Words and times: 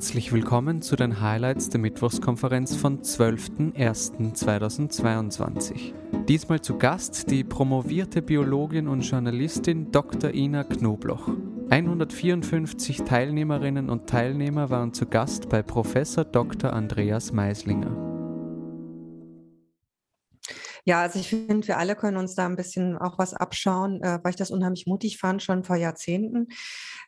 Herzlich 0.00 0.32
willkommen 0.32 0.82
zu 0.82 0.96
den 0.96 1.20
Highlights 1.20 1.68
der 1.68 1.78
Mittwochskonferenz 1.80 2.76
von 2.76 3.02
12.01.2022. 3.02 5.92
Diesmal 6.26 6.62
zu 6.62 6.78
Gast 6.78 7.30
die 7.30 7.44
promovierte 7.44 8.22
Biologin 8.22 8.88
und 8.88 9.00
Journalistin 9.00 9.92
Dr. 9.92 10.32
Ina 10.32 10.64
Knobloch. 10.64 11.28
154 11.68 13.02
Teilnehmerinnen 13.02 13.90
und 13.90 14.06
Teilnehmer 14.06 14.70
waren 14.70 14.94
zu 14.94 15.04
Gast 15.06 15.50
bei 15.50 15.62
Professor 15.62 16.24
Dr. 16.24 16.72
Andreas 16.72 17.32
Meislinger. 17.32 18.09
Ja, 20.84 21.00
also 21.02 21.18
ich 21.18 21.28
finde, 21.28 21.66
wir 21.68 21.78
alle 21.78 21.96
können 21.96 22.16
uns 22.16 22.34
da 22.34 22.46
ein 22.46 22.56
bisschen 22.56 22.96
auch 22.96 23.18
was 23.18 23.34
abschauen, 23.34 24.02
äh, 24.02 24.18
weil 24.22 24.30
ich 24.30 24.36
das 24.36 24.50
unheimlich 24.50 24.86
mutig 24.86 25.18
fand, 25.18 25.42
schon 25.42 25.64
vor 25.64 25.76
Jahrzehnten. 25.76 26.48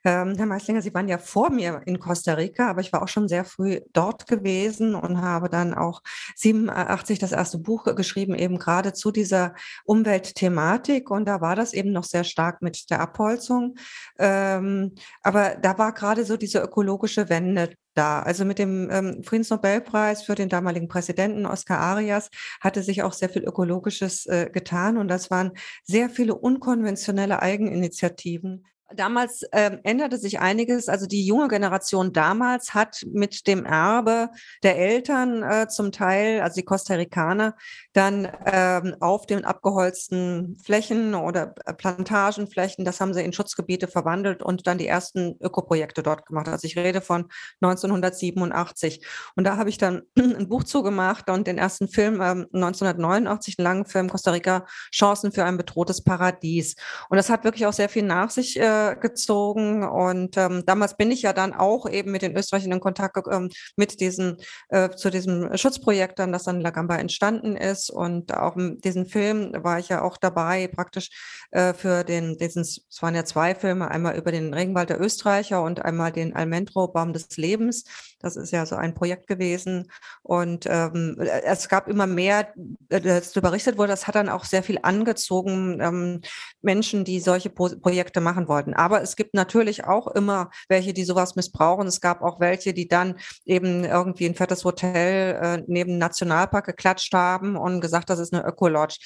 Ähm, 0.04 0.34
Herr 0.36 0.46
Meislinger, 0.46 0.82
Sie 0.82 0.92
waren 0.94 1.08
ja 1.08 1.18
vor 1.18 1.50
mir 1.50 1.82
in 1.86 1.98
Costa 1.98 2.34
Rica, 2.34 2.68
aber 2.70 2.80
ich 2.80 2.92
war 2.92 3.02
auch 3.02 3.08
schon 3.08 3.28
sehr 3.28 3.44
früh 3.44 3.80
dort 3.92 4.26
gewesen 4.26 4.94
und 4.94 5.20
habe 5.20 5.48
dann 5.48 5.74
auch 5.74 6.02
87 6.36 7.18
das 7.18 7.32
erste 7.32 7.58
Buch 7.58 7.84
geschrieben, 7.94 8.34
eben 8.34 8.58
gerade 8.58 8.92
zu 8.92 9.10
dieser 9.10 9.54
Umweltthematik. 9.84 11.10
Und 11.10 11.26
da 11.26 11.40
war 11.40 11.56
das 11.56 11.72
eben 11.72 11.92
noch 11.92 12.04
sehr 12.04 12.24
stark 12.24 12.62
mit 12.62 12.90
der 12.90 13.00
Abholzung. 13.00 13.76
Ähm, 14.18 14.94
aber 15.22 15.56
da 15.56 15.78
war 15.78 15.92
gerade 15.92 16.24
so 16.24 16.36
diese 16.36 16.60
ökologische 16.60 17.28
Wende 17.28 17.74
da. 17.94 18.20
Also 18.20 18.44
mit 18.44 18.58
dem 18.58 18.90
ähm, 18.90 19.22
Friedensnobelpreis 19.22 20.22
für 20.22 20.34
den 20.34 20.48
damaligen 20.48 20.88
Präsidenten 20.88 21.46
Oscar 21.46 21.78
Arias 21.78 22.30
hatte 22.60 22.82
sich 22.82 23.02
auch 23.02 23.12
sehr 23.12 23.28
viel 23.28 23.44
Ökologisches 23.44 24.26
äh, 24.26 24.50
getan 24.52 24.96
und 24.96 25.08
das 25.08 25.30
waren 25.30 25.52
sehr 25.84 26.10
viele 26.10 26.34
unkonventionelle 26.34 27.42
Eigeninitiativen, 27.42 28.64
damals 28.94 29.42
äh, 29.52 29.78
änderte 29.84 30.18
sich 30.18 30.40
einiges. 30.40 30.88
Also 30.88 31.06
die 31.06 31.24
junge 31.24 31.48
Generation 31.48 32.12
damals 32.12 32.74
hat 32.74 33.02
mit 33.12 33.46
dem 33.46 33.64
Erbe 33.64 34.30
der 34.62 34.78
Eltern 34.78 35.42
äh, 35.42 35.68
zum 35.68 35.92
Teil, 35.92 36.40
also 36.40 36.54
die 36.54 36.64
Costa 36.64 36.94
Ricaner, 36.94 37.56
dann 37.92 38.28
ähm, 38.46 38.96
auf 39.00 39.26
den 39.26 39.44
abgeholzten 39.44 40.56
Flächen 40.64 41.14
oder 41.14 41.54
äh, 41.66 41.74
Plantagenflächen, 41.74 42.84
das 42.84 43.00
haben 43.00 43.14
sie 43.14 43.22
in 43.22 43.32
Schutzgebiete 43.32 43.88
verwandelt 43.88 44.42
und 44.42 44.66
dann 44.66 44.78
die 44.78 44.86
ersten 44.86 45.36
Ökoprojekte 45.40 46.02
dort 46.02 46.26
gemacht. 46.26 46.48
Also 46.48 46.66
ich 46.66 46.76
rede 46.76 47.00
von 47.00 47.28
1987. 47.60 49.04
Und 49.36 49.44
da 49.44 49.56
habe 49.56 49.70
ich 49.70 49.78
dann 49.78 50.02
ein 50.18 50.48
Buch 50.48 50.64
zugemacht 50.64 51.30
und 51.30 51.46
den 51.46 51.58
ersten 51.58 51.88
Film 51.88 52.14
ähm, 52.14 52.46
1989, 52.52 53.58
einen 53.58 53.64
langen 53.64 53.86
Film 53.86 54.08
Costa 54.08 54.30
Rica, 54.30 54.66
Chancen 54.92 55.32
für 55.32 55.44
ein 55.44 55.56
bedrohtes 55.56 56.02
Paradies. 56.02 56.76
Und 57.08 57.16
das 57.16 57.30
hat 57.30 57.44
wirklich 57.44 57.66
auch 57.66 57.72
sehr 57.72 57.88
viel 57.88 58.02
nach 58.02 58.30
sich 58.30 58.58
äh, 58.58 58.62
gezogen. 59.00 59.84
Und 59.84 60.36
ähm, 60.36 60.64
damals 60.66 60.96
bin 60.96 61.10
ich 61.10 61.22
ja 61.22 61.32
dann 61.32 61.52
auch 61.52 61.88
eben 61.88 62.12
mit 62.12 62.22
den 62.22 62.36
Österreichern 62.36 62.72
in 62.72 62.80
Kontakt 62.80 63.14
gekommen, 63.14 63.50
mit 63.76 64.00
diesen, 64.00 64.36
äh, 64.68 64.90
zu 64.90 65.10
diesem 65.10 65.56
Schutzprojekt 65.56 66.18
dann, 66.18 66.32
das 66.32 66.44
dann 66.44 66.60
Lagamba 66.60 66.96
entstanden 66.96 67.56
ist. 67.56 67.90
Und 67.90 68.34
auch 68.34 68.56
in 68.56 68.78
diesem 68.80 69.06
Film 69.06 69.52
war 69.56 69.78
ich 69.78 69.88
ja 69.88 70.02
auch 70.02 70.16
dabei, 70.16 70.68
praktisch 70.68 71.10
äh, 71.50 71.74
für 71.74 72.04
den, 72.04 72.36
diesen, 72.36 72.62
es 72.62 72.82
waren 73.00 73.14
ja 73.14 73.24
zwei 73.24 73.54
Filme, 73.54 73.90
einmal 73.90 74.16
über 74.16 74.32
den 74.32 74.52
Regenwald 74.54 74.90
der 74.90 75.00
Österreicher 75.00 75.62
und 75.62 75.84
einmal 75.84 76.12
den 76.12 76.34
Almentro 76.34 76.88
Baum 76.88 77.12
des 77.12 77.36
Lebens. 77.36 77.84
Das 78.22 78.36
ist 78.36 78.52
ja 78.52 78.64
so 78.66 78.76
ein 78.76 78.94
Projekt 78.94 79.26
gewesen. 79.26 79.90
Und 80.22 80.66
ähm, 80.66 81.16
es 81.18 81.68
gab 81.68 81.88
immer 81.88 82.06
mehr, 82.06 82.54
äh, 82.88 83.00
das 83.00 83.32
berichtet 83.32 83.78
wurde, 83.78 83.88
das 83.88 84.06
hat 84.06 84.14
dann 84.14 84.28
auch 84.28 84.44
sehr 84.44 84.62
viel 84.62 84.78
angezogen, 84.82 85.80
ähm, 85.80 86.20
Menschen, 86.62 87.04
die 87.04 87.20
solche 87.20 87.50
Pro 87.50 87.68
Projekte 87.80 88.20
machen 88.20 88.48
wollten. 88.48 88.74
Aber 88.74 89.02
es 89.02 89.16
gibt 89.16 89.34
natürlich 89.34 89.84
auch 89.84 90.06
immer 90.08 90.50
welche, 90.68 90.92
die 90.92 91.04
sowas 91.04 91.36
missbrauchen. 91.36 91.86
Es 91.86 92.00
gab 92.00 92.22
auch 92.22 92.38
welche, 92.40 92.72
die 92.74 92.88
dann 92.88 93.16
eben 93.44 93.84
irgendwie 93.84 94.26
ein 94.26 94.34
fettes 94.34 94.64
Hotel 94.64 95.38
äh, 95.42 95.64
neben 95.66 95.98
Nationalpark 95.98 96.66
geklatscht 96.66 97.12
haben 97.14 97.56
und 97.56 97.80
gesagt, 97.80 98.10
das 98.10 98.18
ist 98.18 98.32
eine 98.32 98.44
Ökolodge. 98.44 98.98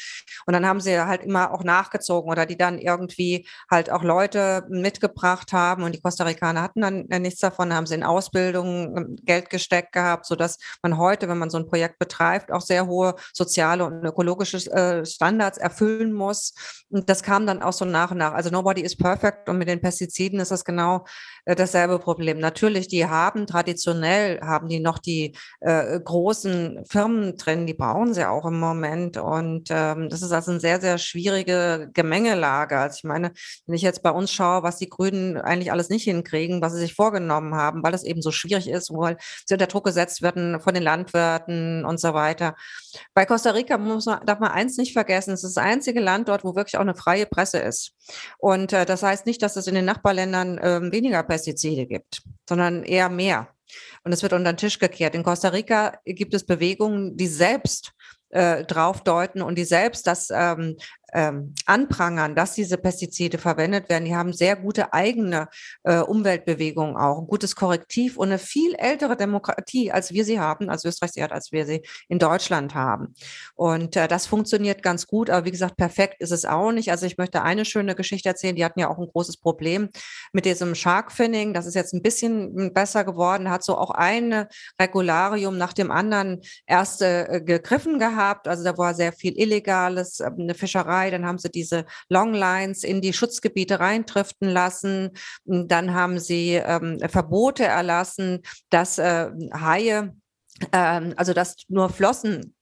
Und 0.46 0.52
dann 0.52 0.66
haben 0.66 0.80
sie 0.80 0.98
halt 0.98 1.22
immer 1.22 1.52
auch 1.52 1.64
nachgezogen 1.64 2.30
oder 2.30 2.46
die 2.46 2.56
dann 2.56 2.78
irgendwie 2.78 3.46
halt 3.70 3.90
auch 3.90 4.02
Leute 4.02 4.64
mitgebracht 4.68 5.52
haben 5.52 5.82
und 5.82 5.94
die 5.94 6.00
Costa 6.00 6.24
Ricaner 6.24 6.62
hatten 6.62 6.80
dann 6.80 7.06
nichts 7.22 7.40
davon, 7.40 7.72
haben 7.72 7.86
sie 7.86 7.94
in 7.94 8.02
Ausbildung 8.02 9.05
Geld 9.22 9.50
gesteckt 9.50 9.92
gehabt, 9.92 10.26
sodass 10.26 10.58
man 10.82 10.98
heute, 10.98 11.28
wenn 11.28 11.38
man 11.38 11.50
so 11.50 11.58
ein 11.58 11.66
Projekt 11.66 11.98
betreibt, 11.98 12.52
auch 12.52 12.60
sehr 12.60 12.86
hohe 12.86 13.14
soziale 13.32 13.84
und 13.84 14.04
ökologische 14.04 14.58
äh, 14.72 15.04
Standards 15.04 15.58
erfüllen 15.58 16.12
muss. 16.12 16.54
Und 16.88 17.08
das 17.10 17.22
kam 17.22 17.46
dann 17.46 17.62
auch 17.62 17.72
so 17.72 17.84
nach 17.84 18.10
und 18.10 18.18
nach. 18.18 18.32
Also 18.32 18.50
nobody 18.50 18.82
is 18.82 18.96
perfect 18.96 19.48
und 19.48 19.58
mit 19.58 19.68
den 19.68 19.80
Pestiziden 19.80 20.40
ist 20.40 20.50
das 20.50 20.64
genau 20.64 21.04
äh, 21.44 21.54
dasselbe 21.54 21.98
Problem. 21.98 22.38
Natürlich, 22.38 22.88
die 22.88 23.06
haben 23.06 23.46
traditionell, 23.46 24.40
haben 24.40 24.68
die 24.68 24.80
noch 24.80 24.98
die 24.98 25.36
äh, 25.60 26.00
großen 26.00 26.84
Firmen 26.88 27.36
drin, 27.36 27.66
die 27.66 27.74
brauchen 27.74 28.14
sie 28.14 28.28
auch 28.28 28.46
im 28.46 28.58
Moment. 28.58 29.16
Und 29.16 29.68
ähm, 29.70 30.08
das 30.08 30.22
ist 30.22 30.32
also 30.32 30.50
eine 30.50 30.60
sehr, 30.60 30.80
sehr 30.80 30.98
schwierige 30.98 31.90
Gemengelage. 31.92 32.78
Also 32.78 32.96
ich 32.98 33.04
meine, 33.04 33.32
wenn 33.66 33.74
ich 33.74 33.82
jetzt 33.82 34.02
bei 34.02 34.10
uns 34.10 34.32
schaue, 34.32 34.62
was 34.62 34.78
die 34.78 34.88
Grünen 34.88 35.36
eigentlich 35.38 35.72
alles 35.72 35.88
nicht 35.88 36.04
hinkriegen, 36.04 36.60
was 36.60 36.72
sie 36.72 36.80
sich 36.80 36.94
vorgenommen 36.94 37.54
haben, 37.54 37.82
weil 37.82 37.94
es 37.94 38.04
eben 38.04 38.22
so 38.22 38.30
schwierig 38.30 38.68
ist, 38.68 38.90
weil 38.98 39.16
sie 39.44 39.54
unter 39.54 39.66
Druck 39.66 39.84
gesetzt 39.84 40.22
werden 40.22 40.60
von 40.60 40.74
den 40.74 40.82
Landwirten 40.82 41.84
und 41.84 42.00
so 42.00 42.14
weiter. 42.14 42.54
Bei 43.14 43.26
Costa 43.26 43.50
Rica 43.50 43.78
muss 43.78 44.06
man, 44.06 44.24
darf 44.26 44.38
man 44.40 44.50
eins 44.50 44.76
nicht 44.76 44.92
vergessen, 44.92 45.32
es 45.32 45.44
ist 45.44 45.56
das 45.56 45.64
einzige 45.64 46.00
Land 46.00 46.28
dort, 46.28 46.44
wo 46.44 46.54
wirklich 46.54 46.76
auch 46.76 46.82
eine 46.82 46.94
freie 46.94 47.26
Presse 47.26 47.58
ist. 47.58 47.92
Und 48.38 48.72
äh, 48.72 48.86
das 48.86 49.02
heißt 49.02 49.26
nicht, 49.26 49.42
dass 49.42 49.56
es 49.56 49.66
in 49.66 49.74
den 49.74 49.84
Nachbarländern 49.84 50.58
äh, 50.58 50.92
weniger 50.92 51.22
Pestizide 51.22 51.86
gibt, 51.86 52.22
sondern 52.48 52.82
eher 52.82 53.08
mehr. 53.08 53.48
Und 54.04 54.12
es 54.12 54.22
wird 54.22 54.32
unter 54.32 54.52
den 54.52 54.56
Tisch 54.56 54.78
gekehrt. 54.78 55.14
In 55.14 55.24
Costa 55.24 55.48
Rica 55.48 55.98
gibt 56.04 56.34
es 56.34 56.46
Bewegungen, 56.46 57.16
die 57.16 57.26
selbst 57.26 57.92
äh, 58.30 58.64
draufdeuten 58.64 59.42
und 59.42 59.56
die 59.56 59.64
selbst 59.64 60.06
das 60.06 60.28
ähm, 60.32 60.76
ähm, 61.12 61.54
anprangern, 61.66 62.34
dass 62.34 62.54
diese 62.54 62.78
Pestizide 62.78 63.38
verwendet 63.38 63.88
werden. 63.88 64.04
Die 64.04 64.16
haben 64.16 64.32
sehr 64.32 64.56
gute 64.56 64.92
eigene 64.92 65.48
äh, 65.84 65.98
Umweltbewegungen 65.98 66.96
auch, 66.96 67.20
ein 67.20 67.26
gutes 67.26 67.54
Korrektiv 67.54 68.16
und 68.16 68.28
eine 68.28 68.38
viel 68.38 68.74
ältere 68.74 69.16
Demokratie, 69.16 69.92
als 69.92 70.12
wir 70.12 70.24
sie 70.24 70.40
haben, 70.40 70.68
als 70.68 70.84
Österreich 70.84 71.12
sie 71.12 71.22
hat, 71.22 71.32
als 71.32 71.52
wir 71.52 71.66
sie 71.66 71.82
in 72.08 72.18
Deutschland 72.18 72.74
haben. 72.74 73.14
Und 73.54 73.96
äh, 73.96 74.08
das 74.08 74.26
funktioniert 74.26 74.82
ganz 74.82 75.06
gut, 75.06 75.30
aber 75.30 75.46
wie 75.46 75.50
gesagt, 75.52 75.76
perfekt 75.76 76.16
ist 76.20 76.32
es 76.32 76.44
auch 76.44 76.72
nicht. 76.72 76.90
Also 76.90 77.06
ich 77.06 77.18
möchte 77.18 77.42
eine 77.42 77.64
schöne 77.64 77.94
Geschichte 77.94 78.28
erzählen. 78.28 78.56
Die 78.56 78.64
hatten 78.64 78.80
ja 78.80 78.88
auch 78.88 78.98
ein 78.98 79.08
großes 79.08 79.36
Problem 79.36 79.88
mit 80.32 80.44
diesem 80.44 80.74
Shark 80.74 81.12
Finning. 81.12 81.54
Das 81.54 81.66
ist 81.66 81.74
jetzt 81.74 81.94
ein 81.94 82.02
bisschen 82.02 82.72
besser 82.72 83.04
geworden, 83.04 83.50
hat 83.50 83.64
so 83.64 83.78
auch 83.78 83.90
ein 83.90 84.46
Regularium 84.80 85.56
nach 85.56 85.72
dem 85.72 85.90
anderen 85.90 86.40
erst 86.66 87.02
äh, 87.02 87.40
gegriffen 87.44 87.98
gehabt. 87.98 88.48
Also 88.48 88.64
da 88.64 88.76
war 88.76 88.94
sehr 88.94 89.12
viel 89.12 89.38
Illegales, 89.38 90.20
äh, 90.20 90.30
eine 90.36 90.54
Fischerei 90.54 90.95
Fischerei, 90.96 91.10
dann 91.10 91.26
haben 91.26 91.38
sie 91.38 91.50
diese 91.50 91.84
Longlines 92.08 92.84
in 92.84 93.00
die 93.00 93.12
Schutzgebiete 93.12 93.80
reintriften 93.80 94.48
lassen, 94.48 95.10
dann 95.44 95.94
haben 95.94 96.18
sie 96.18 96.54
ähm, 96.54 96.98
Verbote 97.08 97.64
erlassen, 97.64 98.42
dass 98.70 98.98
äh, 98.98 99.30
Haie 99.52 100.14
ähm, 100.72 101.12
also 101.16 101.34
dass 101.34 101.56
nur 101.68 101.90
Flossen 101.90 102.55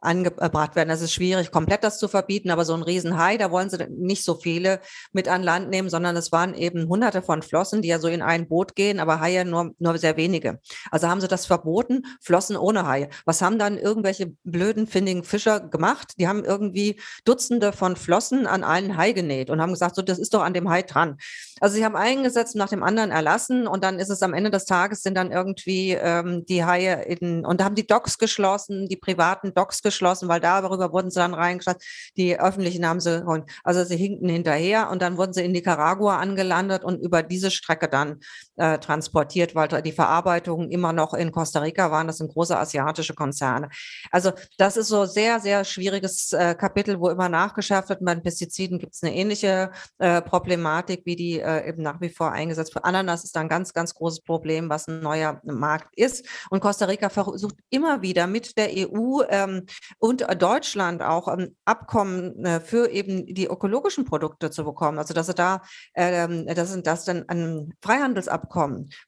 angebracht 0.00 0.76
werden. 0.76 0.88
Das 0.88 1.02
ist 1.02 1.12
schwierig, 1.12 1.50
komplett 1.50 1.82
das 1.82 1.98
zu 1.98 2.08
verbieten, 2.08 2.50
aber 2.50 2.64
so 2.64 2.74
ein 2.74 2.82
Riesenhai, 2.82 3.36
da 3.36 3.50
wollen 3.50 3.68
sie 3.68 3.78
nicht 3.90 4.24
so 4.24 4.34
viele 4.34 4.80
mit 5.12 5.28
an 5.28 5.42
Land 5.42 5.70
nehmen, 5.70 5.90
sondern 5.90 6.16
es 6.16 6.30
waren 6.30 6.54
eben 6.54 6.88
hunderte 6.88 7.20
von 7.22 7.42
Flossen, 7.42 7.82
die 7.82 7.88
ja 7.88 7.98
so 7.98 8.08
in 8.08 8.22
ein 8.22 8.48
Boot 8.48 8.76
gehen, 8.76 9.00
aber 9.00 9.20
Haie 9.20 9.44
nur, 9.44 9.72
nur 9.78 9.98
sehr 9.98 10.16
wenige. 10.16 10.60
Also 10.90 11.08
haben 11.08 11.20
sie 11.20 11.28
das 11.28 11.46
verboten, 11.46 12.06
Flossen 12.20 12.56
ohne 12.56 12.86
Haie. 12.86 13.08
Was 13.24 13.42
haben 13.42 13.58
dann 13.58 13.76
irgendwelche 13.76 14.32
blöden, 14.44 14.86
findigen 14.86 15.24
Fischer 15.24 15.60
gemacht? 15.60 16.12
Die 16.18 16.28
haben 16.28 16.44
irgendwie 16.44 17.00
Dutzende 17.24 17.72
von 17.72 17.96
Flossen 17.96 18.46
an 18.46 18.62
einen 18.64 18.96
Hai 18.96 19.12
genäht 19.12 19.50
und 19.50 19.60
haben 19.60 19.72
gesagt, 19.72 19.96
so, 19.96 20.02
das 20.02 20.18
ist 20.18 20.32
doch 20.34 20.42
an 20.42 20.54
dem 20.54 20.68
Hai 20.68 20.82
dran. 20.82 21.16
Also 21.60 21.74
sie 21.74 21.84
haben 21.84 21.96
eingesetzt 21.96 22.54
nach 22.54 22.68
dem 22.68 22.84
anderen 22.84 23.10
erlassen 23.10 23.66
und 23.66 23.82
dann 23.82 23.98
ist 23.98 24.10
es 24.10 24.22
am 24.22 24.32
Ende 24.32 24.50
des 24.50 24.64
Tages 24.64 25.02
sind 25.02 25.16
dann 25.16 25.32
irgendwie 25.32 25.92
ähm, 25.92 26.44
die 26.46 26.64
Haie 26.64 27.02
in, 27.02 27.44
und 27.44 27.60
da 27.60 27.64
haben 27.64 27.74
die 27.74 27.86
Docks 27.86 28.18
geschlossen, 28.18 28.86
die 28.88 28.96
privaten 28.96 29.54
Docks 29.54 29.82
geschlossen, 29.82 29.87
weil 30.28 30.40
darüber 30.40 30.92
wurden 30.92 31.10
sie 31.10 31.20
dann 31.20 31.34
reingeschlossen. 31.34 31.80
Die 32.16 32.38
öffentlichen 32.38 32.86
haben 32.86 33.00
sie, 33.00 33.24
also 33.64 33.84
sie 33.84 33.96
hinkten 33.96 34.28
hinterher 34.28 34.90
und 34.90 35.02
dann 35.02 35.16
wurden 35.16 35.32
sie 35.32 35.44
in 35.44 35.52
Nicaragua 35.52 36.18
angelandet 36.18 36.84
und 36.84 37.00
über 37.00 37.22
diese 37.22 37.50
Strecke 37.50 37.88
dann 37.88 38.20
äh, 38.58 38.78
transportiert, 38.78 39.54
weil 39.54 39.68
die 39.68 39.92
Verarbeitungen 39.92 40.70
immer 40.70 40.92
noch 40.92 41.14
in 41.14 41.30
Costa 41.30 41.60
Rica 41.60 41.92
waren. 41.92 42.08
Das 42.08 42.18
sind 42.18 42.32
große 42.32 42.58
asiatische 42.58 43.14
Konzerne. 43.14 43.68
Also 44.10 44.32
das 44.56 44.76
ist 44.76 44.88
so 44.88 45.04
sehr, 45.04 45.38
sehr 45.38 45.64
schwieriges 45.64 46.32
äh, 46.32 46.54
Kapitel, 46.54 46.98
wo 46.98 47.08
immer 47.08 47.28
nachgeschärft 47.28 47.88
wird. 47.88 48.04
Bei 48.04 48.14
den 48.14 48.22
Pestiziden 48.22 48.78
gibt 48.78 48.94
es 48.94 49.02
eine 49.02 49.14
ähnliche 49.14 49.70
äh, 49.98 50.20
Problematik, 50.22 51.02
wie 51.04 51.14
die 51.14 51.38
eben 51.38 51.82
nach 51.82 52.00
wie 52.00 52.08
vor 52.08 52.32
eingesetzt 52.32 52.74
wird. 52.74 52.84
Ananas 52.84 53.22
ist 53.24 53.36
ein 53.36 53.48
ganz, 53.48 53.72
ganz 53.72 53.94
großes 53.94 54.22
Problem, 54.22 54.68
was 54.68 54.88
ein 54.88 55.00
neuer 55.00 55.40
Markt 55.44 55.96
ist. 55.96 56.26
Und 56.50 56.60
Costa 56.60 56.86
Rica 56.86 57.08
versucht 57.08 57.56
immer 57.70 58.02
wieder 58.02 58.26
mit 58.26 58.58
der 58.58 58.70
EU 58.70 59.22
ähm, 59.28 59.66
und 59.98 60.26
Deutschland 60.40 61.02
auch 61.02 61.28
ein 61.28 61.56
Abkommen 61.64 62.60
für 62.64 62.90
eben 62.90 63.26
die 63.26 63.46
ökologischen 63.46 64.04
Produkte 64.04 64.50
zu 64.50 64.64
bekommen. 64.64 64.98
Also 64.98 65.14
dass 65.14 65.26
sie 65.26 65.34
da, 65.34 65.62
äh, 65.94 66.54
das 66.54 66.70
sind 66.70 66.86
das 66.86 67.04
dann 67.04 67.28
ein 67.28 67.72
Freihandelsabkommen 67.82 68.47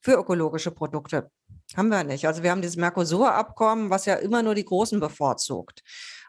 für 0.00 0.12
ökologische 0.12 0.70
Produkte. 0.70 1.31
Haben 1.76 1.88
wir 1.88 2.04
nicht. 2.04 2.26
Also 2.26 2.42
wir 2.42 2.50
haben 2.50 2.62
dieses 2.62 2.76
Mercosur-Abkommen, 2.76 3.90
was 3.90 4.06
ja 4.06 4.14
immer 4.14 4.42
nur 4.42 4.54
die 4.54 4.64
Großen 4.64 4.98
bevorzugt. 4.98 5.82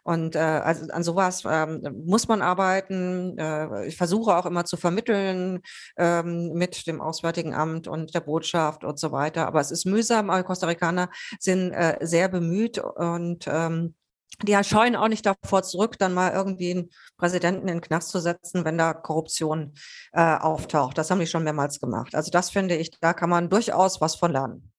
Und 0.04 0.36
äh, 0.36 0.40
also 0.40 0.92
an 0.92 1.04
sowas 1.04 1.44
ähm, 1.48 2.04
muss 2.06 2.28
man 2.28 2.42
arbeiten. 2.42 3.38
Äh, 3.38 3.88
ich 3.88 3.98
versuche 3.98 4.36
auch 4.36 4.46
immer 4.46 4.66
zu 4.66 4.78
vermitteln 4.78 5.62
ähm, 5.98 6.54
mit 6.54 6.88
dem 6.88 7.02
Auswärtigen 7.02 7.54
Amt 7.54 7.88
und 7.88 8.14
der 8.16 8.22
Botschaft 8.22 8.84
und 8.84 9.00
so 9.00 9.12
weiter. 9.12 9.48
Aber 9.48 9.60
es 9.60 9.72
ist 9.72 9.86
mühsam. 9.86 10.30
Aber 10.30 10.44
Costa 10.44 10.68
Ricaner 10.68 11.10
sind 11.40 11.72
äh, 11.72 11.98
sehr 12.02 12.30
bemüht 12.30 12.80
und 12.80 13.46
ähm, 13.48 13.96
die 14.44 14.58
scheuen 14.64 14.96
auch 14.96 15.08
nicht 15.08 15.26
davor 15.26 15.64
zurück, 15.64 15.98
dann 16.00 16.14
mal 16.14 16.32
irgendwie 16.32 16.72
einen 16.72 16.90
Präsidenten 17.18 17.68
in 17.68 17.76
den 17.76 17.82
Knast 17.82 18.10
zu 18.10 18.20
setzen, 18.20 18.66
wenn 18.66 18.78
da 18.78 18.94
Korruption 18.94 19.74
äh, 20.14 20.22
auftaucht. 20.22 20.98
Das 20.98 21.12
haben 21.12 21.20
die 21.20 21.28
schon 21.28 21.44
mehrmals 21.44 21.80
gemacht. 21.80 22.16
Also 22.16 22.32
das 22.32 22.50
finde 22.50 22.76
ich, 22.76 22.92
da 23.00 23.14
kann 23.14 23.30
man 23.30 23.50
durchaus 23.50 24.02
was 24.02 24.16
von 24.16 24.32
lernen. 24.32 24.72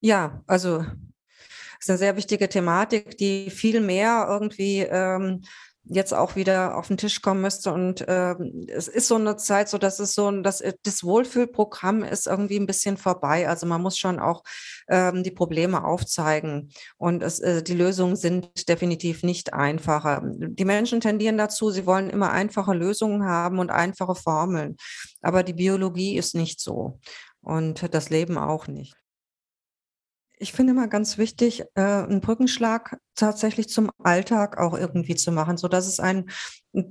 Ja, 0.00 0.42
also 0.46 0.84
ist 1.80 1.90
eine 1.90 1.98
sehr 1.98 2.16
wichtige 2.16 2.48
Thematik, 2.48 3.16
die 3.18 3.50
viel 3.50 3.80
mehr 3.80 4.26
irgendwie 4.28 4.80
ähm, 4.80 5.42
jetzt 5.90 6.12
auch 6.12 6.36
wieder 6.36 6.76
auf 6.76 6.88
den 6.88 6.96
Tisch 6.96 7.22
kommen 7.22 7.40
müsste. 7.40 7.72
Und 7.72 8.04
ähm, 8.08 8.66
es 8.68 8.88
ist 8.88 9.08
so 9.08 9.16
eine 9.16 9.36
Zeit, 9.36 9.68
so 9.68 9.78
dass 9.78 9.98
es 9.98 10.14
so 10.14 10.30
dass 10.42 10.62
das 10.82 11.04
Wohlfühlprogramm 11.04 12.02
ist 12.02 12.26
irgendwie 12.26 12.58
ein 12.58 12.66
bisschen 12.66 12.96
vorbei. 12.96 13.48
Also 13.48 13.66
man 13.66 13.82
muss 13.82 13.98
schon 13.98 14.18
auch 14.18 14.42
ähm, 14.88 15.22
die 15.22 15.30
Probleme 15.30 15.84
aufzeigen. 15.84 16.70
Und 16.96 17.22
es, 17.22 17.40
äh, 17.40 17.62
die 17.62 17.74
Lösungen 17.74 18.16
sind 18.16 18.68
definitiv 18.68 19.22
nicht 19.22 19.52
einfacher. 19.54 20.22
Die 20.24 20.64
Menschen 20.64 21.00
tendieren 21.00 21.38
dazu, 21.38 21.70
sie 21.70 21.86
wollen 21.86 22.10
immer 22.10 22.30
einfache 22.30 22.74
Lösungen 22.74 23.24
haben 23.24 23.58
und 23.58 23.70
einfache 23.70 24.14
Formeln. 24.14 24.76
Aber 25.22 25.42
die 25.42 25.54
Biologie 25.54 26.16
ist 26.16 26.34
nicht 26.34 26.60
so. 26.60 26.98
Und 27.40 27.94
das 27.94 28.10
Leben 28.10 28.36
auch 28.36 28.66
nicht. 28.66 28.94
Ich 30.40 30.52
finde 30.52 30.72
mal 30.72 30.88
ganz 30.88 31.18
wichtig, 31.18 31.64
äh, 31.74 31.80
einen 31.80 32.20
Brückenschlag 32.20 32.98
tatsächlich 33.18 33.68
zum 33.68 33.90
Alltag 34.02 34.58
auch 34.58 34.76
irgendwie 34.76 35.14
zu 35.14 35.32
machen, 35.32 35.56
so 35.56 35.68
dass 35.68 35.86
es 35.86 36.00
einen 36.00 36.30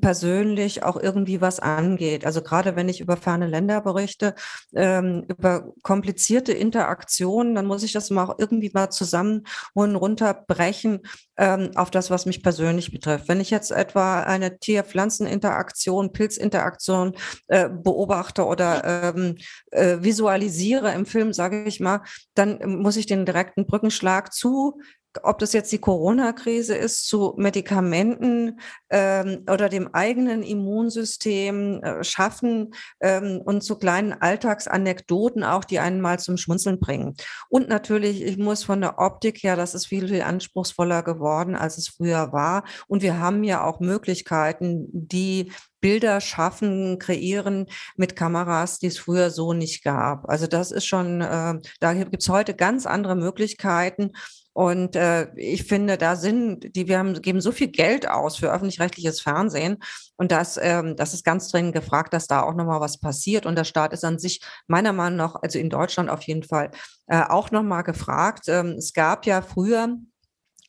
persönlich 0.01 0.83
auch 0.83 0.97
irgendwie 0.97 1.39
was 1.39 1.59
angeht. 1.59 2.25
Also 2.25 2.41
gerade 2.41 2.75
wenn 2.75 2.89
ich 2.89 2.99
über 2.99 3.15
ferne 3.15 3.47
Länder 3.47 3.81
berichte, 3.81 4.35
ähm, 4.75 5.25
über 5.27 5.71
komplizierte 5.83 6.51
Interaktionen, 6.51 7.55
dann 7.55 7.65
muss 7.65 7.83
ich 7.83 7.93
das 7.93 8.09
mal 8.09 8.25
auch 8.25 8.39
irgendwie 8.39 8.71
mal 8.73 8.89
zusammen 8.89 9.43
und 9.73 9.95
runterbrechen 9.95 11.01
ähm, 11.37 11.71
auf 11.75 11.91
das, 11.91 12.09
was 12.09 12.25
mich 12.25 12.43
persönlich 12.43 12.91
betrifft. 12.91 13.27
Wenn 13.27 13.39
ich 13.39 13.49
jetzt 13.49 13.71
etwa 13.71 14.23
eine 14.23 14.59
Tier-Pflanzen-Interaktion, 14.59 16.11
Pilzinteraktion 16.11 17.13
äh, 17.47 17.69
beobachte 17.69 18.45
oder 18.45 19.13
ähm, 19.15 19.35
äh, 19.71 19.97
visualisiere 20.01 20.91
im 20.93 21.05
Film, 21.05 21.33
sage 21.33 21.63
ich 21.63 21.79
mal, 21.79 22.01
dann 22.33 22.81
muss 22.81 22.97
ich 22.97 23.05
den 23.05 23.25
direkten 23.25 23.67
Brückenschlag 23.67 24.33
zu 24.33 24.79
ob 25.23 25.39
das 25.39 25.53
jetzt 25.53 25.71
die 25.71 25.79
Corona-Krise 25.79 26.75
ist, 26.75 27.07
zu 27.07 27.33
Medikamenten 27.37 28.59
ähm, 28.89 29.43
oder 29.51 29.69
dem 29.69 29.93
eigenen 29.93 30.43
Immunsystem 30.43 31.81
äh, 31.83 32.03
schaffen 32.03 32.73
ähm, 32.99 33.41
und 33.43 33.61
zu 33.61 33.77
kleinen 33.77 34.13
Alltagsanekdoten 34.13 35.43
auch, 35.43 35.63
die 35.63 35.79
einen 35.79 36.01
mal 36.01 36.19
zum 36.19 36.37
Schmunzeln 36.37 36.79
bringen. 36.79 37.15
Und 37.49 37.69
natürlich, 37.69 38.23
ich 38.23 38.37
muss 38.37 38.63
von 38.63 38.81
der 38.81 38.99
Optik 38.99 39.43
her, 39.43 39.55
das 39.55 39.75
ist 39.75 39.87
viel, 39.87 40.07
viel 40.07 40.21
anspruchsvoller 40.21 41.03
geworden, 41.03 41.55
als 41.55 41.77
es 41.77 41.87
früher 41.87 42.31
war. 42.31 42.63
Und 42.87 43.01
wir 43.01 43.19
haben 43.19 43.43
ja 43.43 43.63
auch 43.63 43.79
Möglichkeiten, 43.79 44.87
die 44.91 45.51
Bilder 45.79 46.21
schaffen, 46.21 46.99
kreieren 46.99 47.67
mit 47.95 48.15
Kameras, 48.15 48.79
die 48.79 48.87
es 48.87 48.97
früher 48.97 49.29
so 49.29 49.53
nicht 49.53 49.83
gab. 49.83 50.27
Also 50.29 50.47
das 50.47 50.71
ist 50.71 50.85
schon, 50.85 51.21
äh, 51.21 51.59
da 51.79 51.93
gibt 51.93 52.21
es 52.21 52.29
heute 52.29 52.55
ganz 52.55 52.85
andere 52.85 53.15
Möglichkeiten. 53.15 54.11
Und 54.57 54.95
äh, 54.95 55.27
ich 55.35 55.65
finde, 55.65 55.99
da 55.99 56.15
sind, 56.15 56.75
die 56.75 56.87
wir 56.87 56.97
haben, 56.97 57.21
geben 57.21 57.41
so 57.41 57.51
viel 57.51 57.67
Geld 57.67 58.09
aus 58.09 58.37
für 58.37 58.51
öffentlich-rechtliches 58.51 59.21
Fernsehen. 59.21 59.77
Und 60.15 60.31
das, 60.31 60.59
ähm, 60.59 60.95
das 60.95 61.13
ist 61.13 61.23
ganz 61.23 61.51
dringend 61.51 61.75
gefragt, 61.75 62.11
dass 62.11 62.25
da 62.25 62.41
auch 62.41 62.55
nochmal 62.55 62.81
was 62.81 62.99
passiert. 62.99 63.45
Und 63.45 63.55
der 63.55 63.65
Staat 63.65 63.93
ist 63.93 64.03
an 64.03 64.17
sich 64.17 64.41
meiner 64.65 64.93
Meinung 64.93 65.17
nach, 65.17 65.35
also 65.35 65.59
in 65.59 65.69
Deutschland 65.69 66.09
auf 66.09 66.23
jeden 66.23 66.41
Fall, 66.41 66.71
äh, 67.05 67.21
auch 67.21 67.51
nochmal 67.51 67.83
gefragt. 67.83 68.45
Ähm, 68.47 68.77
es 68.79 68.93
gab 68.93 69.27
ja 69.27 69.43
früher 69.43 69.99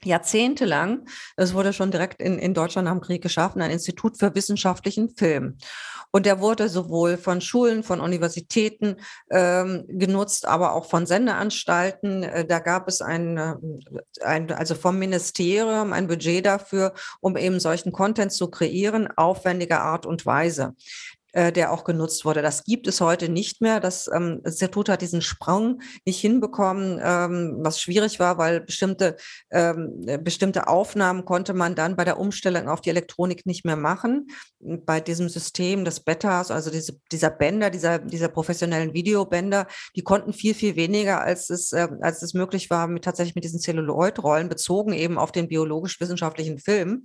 jahrzehntelang, 0.05 1.07
es 1.37 1.55
wurde 1.55 1.73
schon 1.73 1.91
direkt 1.91 2.21
in, 2.21 2.39
in 2.39 2.55
Deutschland 2.55 2.89
am 2.89 3.01
Krieg 3.01 3.23
geschaffen, 3.23 3.63
ein 3.63 3.71
Institut 3.71 4.19
für 4.19 4.35
wissenschaftlichen 4.35 5.11
Film. 5.11 5.59
Und 6.11 6.25
der 6.25 6.41
wurde 6.41 6.69
sowohl 6.69 7.19
von 7.19 7.41
Schulen, 7.41 7.83
von 7.83 8.01
Universitäten 8.01 8.97
ähm, 9.31 9.85
genutzt, 9.89 10.47
aber 10.47 10.73
auch 10.73 10.87
von 10.87 11.05
Sendeanstalten. 11.05 12.23
Äh, 12.23 12.47
da 12.47 12.61
gab 12.61 12.89
es 12.89 13.03
ein, 13.03 13.37
äh, 13.37 13.55
ein, 14.23 14.51
also 14.51 14.75
vom 14.75 14.99
Ministerium 14.99 15.93
ein 15.93 16.07
Budget 16.07 16.47
dafür, 16.47 16.95
um 17.21 17.37
eben 17.37 17.61
solchen 17.61 17.93
Content 17.93 18.33
zu 18.33 18.49
kreieren, 18.51 19.09
aufwendiger 19.17 19.83
Art 19.83 20.07
und 20.07 20.25
Weise. 20.25 20.75
Äh, 21.33 21.53
der 21.53 21.73
auch 21.73 21.85
genutzt 21.85 22.25
wurde. 22.25 22.41
Das 22.41 22.65
gibt 22.65 22.87
es 22.87 23.03
heute 23.03 23.29
nicht 23.29 23.61
mehr. 23.61 23.81
Das 23.81 24.09
ähm, 24.11 24.41
Institut 24.47 24.89
hat 24.89 25.03
diesen 25.03 25.21
Sprung 25.21 25.83
nicht 26.07 26.19
hinbekommen, 26.19 26.99
ähm, 27.05 27.59
was 27.59 27.83
schwierig 27.83 28.19
war, 28.19 28.39
weil 28.39 28.63
bestimmte, 28.63 29.15
ähm, 29.51 30.07
bestimmte 30.25 30.69
Aufnahmen 30.69 31.27
konnte 31.27 31.53
man 31.53 31.75
dann 31.75 31.97
bei 31.97 32.07
der 32.07 32.19
Umstellung 32.19 32.71
auf 32.71 32.81
die 32.81 32.89
Elektronik 32.89 33.45
nicht 33.45 33.67
mehr 33.67 33.77
machen. 33.77 34.29
Bei 34.59 35.01
diesem 35.01 35.29
System 35.29 35.85
des 35.85 36.01
Betas, 36.01 36.51
also 36.51 36.71
diese, 36.71 36.99
dieser 37.13 37.29
Bänder, 37.29 37.69
dieser, 37.69 37.99
dieser 37.99 38.29
professionellen 38.29 38.95
Videobänder, 38.95 39.67
die 39.97 40.03
konnten 40.03 40.33
viel, 40.33 40.55
viel 40.55 40.77
weniger, 40.77 41.21
als 41.21 41.51
es, 41.51 41.75
äh, 41.75 41.89
als 42.01 42.23
es 42.23 42.33
möglich 42.33 42.71
war, 42.71 42.87
mit, 42.87 43.05
tatsächlich 43.05 43.35
mit 43.35 43.45
diesen 43.45 43.61
Celluloid-Rollen, 43.61 44.49
bezogen 44.49 44.95
eben 44.95 45.19
auf 45.19 45.31
den 45.31 45.49
biologisch-wissenschaftlichen 45.49 46.59
Film. 46.59 47.05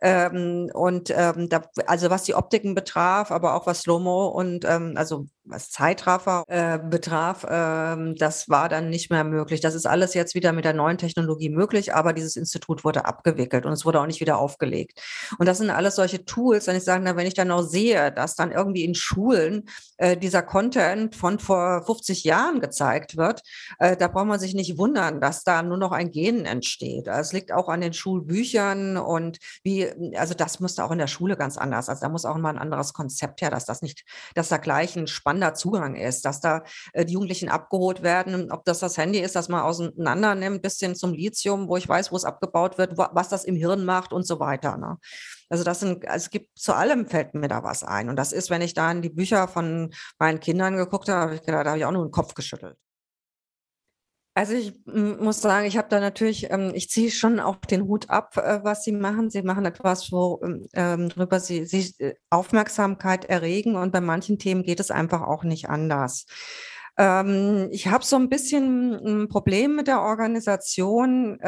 Ähm, 0.00 0.70
und 0.74 1.10
ähm, 1.10 1.48
da, 1.48 1.62
also 1.86 2.10
was 2.10 2.22
die 2.24 2.34
Optiken 2.34 2.74
betraf, 2.74 3.30
aber 3.32 3.54
auch 3.54 3.66
was 3.66 3.80
Slow-Mo 3.82 4.28
und 4.28 4.64
ähm, 4.64 4.94
also 4.96 5.26
was 5.48 5.70
Zeitraffer 5.70 6.44
äh, 6.48 6.78
betraf, 6.78 7.46
ähm, 7.48 8.14
das 8.16 8.48
war 8.48 8.68
dann 8.68 8.90
nicht 8.90 9.10
mehr 9.10 9.24
möglich. 9.24 9.60
Das 9.60 9.74
ist 9.74 9.86
alles 9.86 10.14
jetzt 10.14 10.34
wieder 10.34 10.52
mit 10.52 10.64
der 10.64 10.74
neuen 10.74 10.98
Technologie 10.98 11.48
möglich, 11.48 11.94
aber 11.94 12.12
dieses 12.12 12.36
Institut 12.36 12.84
wurde 12.84 13.04
abgewickelt 13.04 13.66
und 13.66 13.72
es 13.72 13.84
wurde 13.84 14.00
auch 14.00 14.06
nicht 14.06 14.20
wieder 14.20 14.38
aufgelegt. 14.38 15.00
Und 15.38 15.46
das 15.46 15.58
sind 15.58 15.70
alles 15.70 15.96
solche 15.96 16.24
Tools, 16.24 16.66
wenn 16.66 16.76
ich 16.76 16.84
sage, 16.84 17.02
na, 17.04 17.16
wenn 17.16 17.26
ich 17.26 17.34
dann 17.34 17.50
auch 17.50 17.62
sehe, 17.62 18.12
dass 18.12 18.34
dann 18.34 18.52
irgendwie 18.52 18.84
in 18.84 18.94
Schulen 18.94 19.68
äh, 19.96 20.16
dieser 20.16 20.42
Content 20.42 21.16
von 21.16 21.38
vor 21.38 21.82
50 21.84 22.24
Jahren 22.24 22.60
gezeigt 22.60 23.16
wird, 23.16 23.42
äh, 23.78 23.96
da 23.96 24.08
braucht 24.08 24.26
man 24.26 24.40
sich 24.40 24.54
nicht 24.54 24.78
wundern, 24.78 25.20
dass 25.20 25.44
da 25.44 25.62
nur 25.62 25.78
noch 25.78 25.92
ein 25.92 26.10
Gen 26.10 26.44
entsteht. 26.44 27.08
Es 27.08 27.32
liegt 27.32 27.52
auch 27.52 27.68
an 27.68 27.80
den 27.80 27.92
Schulbüchern 27.92 28.96
und 28.96 29.38
wie, 29.62 29.88
also 30.16 30.34
das 30.34 30.60
müsste 30.60 30.84
auch 30.84 30.90
in 30.90 30.98
der 30.98 31.06
Schule 31.06 31.36
ganz 31.36 31.56
anders. 31.56 31.88
Also 31.88 32.00
da 32.02 32.08
muss 32.08 32.24
auch 32.24 32.36
mal 32.36 32.50
ein 32.50 32.58
anderes 32.58 32.92
Konzept 32.92 33.42
her, 33.42 33.50
dass 33.50 33.64
das 33.64 33.82
nicht, 33.82 34.04
dass 34.34 34.48
da 34.48 34.58
gleich 34.58 34.96
ein 34.96 35.06
spannendes 35.38 35.60
Zugang 35.60 35.96
ist, 35.96 36.24
dass 36.24 36.40
da 36.40 36.62
äh, 36.92 37.04
die 37.04 37.14
Jugendlichen 37.14 37.48
abgeholt 37.48 38.02
werden, 38.02 38.50
ob 38.50 38.64
das 38.64 38.80
das 38.80 38.96
Handy 38.96 39.20
ist, 39.20 39.36
das 39.36 39.48
man 39.48 39.62
auseinander 39.62 40.34
nimmt, 40.34 40.62
bis 40.62 40.78
hin 40.78 40.94
zum 40.94 41.12
Lithium, 41.12 41.68
wo 41.68 41.76
ich 41.76 41.88
weiß, 41.88 42.12
wo 42.12 42.16
es 42.16 42.24
abgebaut 42.24 42.78
wird, 42.78 42.96
wo, 42.98 43.06
was 43.12 43.28
das 43.28 43.44
im 43.44 43.56
Hirn 43.56 43.84
macht 43.84 44.12
und 44.12 44.26
so 44.26 44.40
weiter. 44.40 44.76
Ne? 44.76 44.98
Also 45.48 45.64
das 45.64 45.80
sind, 45.80 46.06
also 46.06 46.24
es 46.24 46.30
gibt 46.30 46.58
zu 46.58 46.74
allem 46.74 47.06
fällt 47.06 47.34
mir 47.34 47.48
da 47.48 47.62
was 47.62 47.82
ein. 47.82 48.08
Und 48.08 48.16
das 48.16 48.32
ist, 48.32 48.50
wenn 48.50 48.62
ich 48.62 48.74
da 48.74 48.90
in 48.90 49.02
die 49.02 49.10
Bücher 49.10 49.48
von 49.48 49.90
meinen 50.18 50.40
Kindern 50.40 50.76
geguckt 50.76 51.08
habe, 51.08 51.20
habe 51.20 51.34
ich 51.34 51.42
gedacht, 51.42 51.66
da 51.66 51.70
habe 51.70 51.78
ich 51.78 51.84
auch 51.84 51.92
nur 51.92 52.06
den 52.06 52.12
Kopf 52.12 52.34
geschüttelt. 52.34 52.76
Also 54.38 54.54
ich 54.54 54.72
muss 54.86 55.42
sagen, 55.42 55.66
ich 55.66 55.76
habe 55.76 55.88
da 55.88 55.98
natürlich, 55.98 56.48
ähm, 56.52 56.70
ich 56.72 56.88
ziehe 56.88 57.10
schon 57.10 57.40
auch 57.40 57.56
den 57.56 57.88
Hut 57.88 58.08
ab, 58.08 58.36
äh, 58.36 58.62
was 58.62 58.84
sie 58.84 58.92
machen. 58.92 59.30
Sie 59.30 59.42
machen 59.42 59.64
etwas, 59.64 60.12
worüber 60.12 60.60
ähm, 60.74 61.40
sie, 61.40 61.64
sie 61.64 61.92
äh, 61.98 62.14
Aufmerksamkeit 62.30 63.24
erregen 63.24 63.74
und 63.74 63.90
bei 63.90 64.00
manchen 64.00 64.38
Themen 64.38 64.62
geht 64.62 64.78
es 64.78 64.92
einfach 64.92 65.22
auch 65.22 65.42
nicht 65.42 65.68
anders. 65.68 66.26
Ähm, 66.96 67.66
ich 67.72 67.88
habe 67.88 68.04
so 68.04 68.14
ein 68.14 68.28
bisschen 68.28 68.94
ein 69.24 69.28
Problem 69.28 69.74
mit 69.74 69.88
der 69.88 70.02
Organisation. 70.02 71.40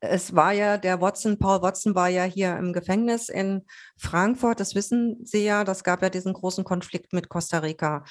es 0.00 0.36
war 0.36 0.52
ja, 0.52 0.78
der 0.78 1.00
Watson, 1.00 1.40
Paul 1.40 1.62
Watson 1.62 1.96
war 1.96 2.08
ja 2.08 2.22
hier 2.22 2.56
im 2.56 2.72
Gefängnis 2.72 3.28
in 3.28 3.62
Frankfurt, 3.96 4.60
das 4.60 4.76
wissen 4.76 5.24
Sie 5.24 5.44
ja, 5.44 5.64
das 5.64 5.82
gab 5.82 6.02
ja 6.02 6.10
diesen 6.10 6.34
großen 6.34 6.62
Konflikt 6.62 7.12
mit 7.12 7.28
Costa 7.28 7.58
Rica. 7.58 8.04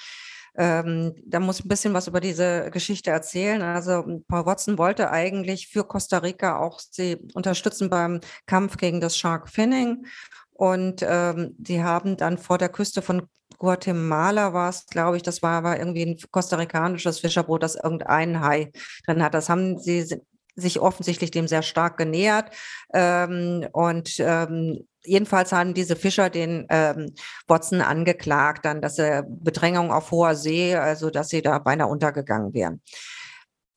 Ähm, 0.58 1.14
da 1.26 1.40
muss 1.40 1.64
ein 1.64 1.68
bisschen 1.68 1.94
was 1.94 2.08
über 2.08 2.20
diese 2.20 2.70
Geschichte 2.72 3.12
erzählen. 3.12 3.62
Also 3.62 4.22
Paul 4.28 4.46
Watson 4.46 4.78
wollte 4.78 5.12
eigentlich 5.12 5.68
für 5.68 5.84
Costa 5.84 6.18
Rica 6.18 6.58
auch 6.60 6.80
sie 6.80 7.18
unterstützen 7.34 7.90
beim 7.90 8.20
Kampf 8.48 8.78
gegen 8.78 9.00
das 9.00 9.18
Shark 9.18 9.50
Finning. 9.50 10.06
Und 10.54 11.06
ähm, 11.08 11.54
die 11.58 11.84
haben 11.84 12.18
dann 12.18 12.40
vor 12.40 12.58
der 12.58 12.70
Küste 12.70 13.04
von 13.04 13.28
Guatemala 13.60 14.54
war 14.54 14.70
es, 14.70 14.86
glaube 14.88 15.18
ich, 15.18 15.24
das 15.24 15.42
war, 15.42 15.64
war 15.64 15.78
irgendwie 15.78 16.04
ein 16.04 16.18
kostarikanisches 16.32 17.20
Fischerboot, 17.20 17.64
das 17.64 17.76
irgendein 17.76 18.42
Hai 18.42 18.72
drin 19.06 19.24
hat. 19.24 19.34
Das 19.34 19.50
haben 19.50 19.80
sie 19.80 20.06
sich 20.56 20.80
offensichtlich 20.80 21.32
dem 21.32 21.48
sehr 21.48 21.62
stark 21.62 21.98
genähert. 21.98 22.52
Ähm, 22.94 23.68
und 23.74 24.16
ähm, 24.20 24.88
jedenfalls 25.08 25.52
haben 25.52 25.74
diese 25.74 25.96
Fischer 25.96 26.30
den 26.30 26.68
ähm, 26.70 27.14
Watson 27.48 27.82
angeklagt, 27.82 28.66
dann, 28.66 28.82
dass 28.82 29.00
er 29.00 29.24
Bedrängung 29.24 29.92
auf 29.92 30.12
hoher 30.12 30.36
See, 30.36 30.76
also 30.76 31.10
dass 31.10 31.30
sie 31.30 31.42
da 31.42 31.60
beinahe 31.60 31.88
untergegangen 31.88 32.54
wären. 32.54 32.82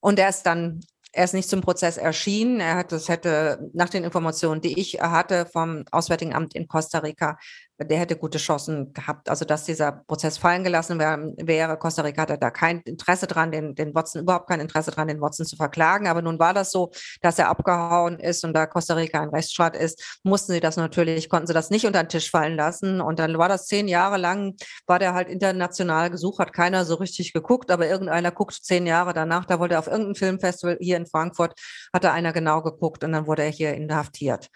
Und 0.00 0.18
er 0.18 0.28
ist 0.28 0.42
dann 0.44 0.80
er 1.12 1.24
ist 1.24 1.34
nicht 1.34 1.48
zum 1.48 1.60
Prozess 1.60 1.96
erschienen. 1.96 2.60
Er 2.60 2.76
hat, 2.76 2.92
das 2.92 3.08
hätte 3.08 3.70
nach 3.72 3.88
den 3.88 4.04
Informationen, 4.04 4.60
die 4.60 4.78
ich 4.78 5.00
hatte 5.00 5.46
vom 5.46 5.84
Auswärtigen 5.90 6.34
Amt 6.34 6.54
in 6.54 6.68
Costa 6.68 6.98
Rica, 6.98 7.36
der 7.82 7.98
hätte 7.98 8.16
gute 8.16 8.38
Chancen 8.38 8.92
gehabt. 8.92 9.28
Also, 9.28 9.44
dass 9.44 9.64
dieser 9.64 9.92
Prozess 10.06 10.38
fallen 10.38 10.64
gelassen 10.64 10.98
wäre, 10.98 11.78
Costa 11.78 12.02
Rica 12.02 12.22
hatte 12.22 12.38
da 12.38 12.50
kein 12.50 12.80
Interesse 12.80 13.26
dran, 13.26 13.50
den, 13.50 13.74
den 13.74 13.94
Watson, 13.94 14.22
überhaupt 14.22 14.48
kein 14.48 14.60
Interesse 14.60 14.90
dran, 14.90 15.08
den 15.08 15.20
Watson 15.20 15.46
zu 15.46 15.56
verklagen. 15.56 16.06
Aber 16.06 16.22
nun 16.22 16.38
war 16.38 16.52
das 16.52 16.70
so, 16.70 16.90
dass 17.22 17.38
er 17.38 17.48
abgehauen 17.48 18.18
ist 18.18 18.44
und 18.44 18.52
da 18.52 18.66
Costa 18.66 18.94
Rica 18.94 19.20
ein 19.20 19.30
Rechtsstaat 19.30 19.76
ist, 19.76 20.20
mussten 20.22 20.52
sie 20.52 20.60
das 20.60 20.76
natürlich, 20.76 21.28
konnten 21.28 21.46
sie 21.46 21.54
das 21.54 21.70
nicht 21.70 21.86
unter 21.86 22.02
den 22.02 22.08
Tisch 22.08 22.30
fallen 22.30 22.56
lassen. 22.56 23.00
Und 23.00 23.18
dann 23.18 23.38
war 23.38 23.48
das 23.48 23.66
zehn 23.66 23.88
Jahre 23.88 24.18
lang, 24.18 24.56
war 24.86 24.98
der 24.98 25.14
halt 25.14 25.28
international 25.28 26.10
gesucht, 26.10 26.38
hat 26.38 26.52
keiner 26.52 26.84
so 26.84 26.96
richtig 26.96 27.32
geguckt, 27.32 27.70
aber 27.70 27.86
irgendeiner 27.86 28.30
guckt 28.30 28.54
zehn 28.54 28.86
Jahre 28.86 29.12
danach, 29.14 29.46
da 29.46 29.58
wollte 29.58 29.74
er 29.74 29.80
auf 29.80 29.86
irgendein 29.86 30.14
Filmfestival 30.14 30.78
hier 30.80 30.96
in 30.96 31.06
Frankfurt, 31.06 31.54
hatte 31.92 32.12
einer 32.12 32.32
genau 32.32 32.62
geguckt 32.62 33.04
und 33.04 33.12
dann 33.12 33.26
wurde 33.26 33.42
er 33.42 33.50
hier 33.50 33.74
inhaftiert. 33.74 34.50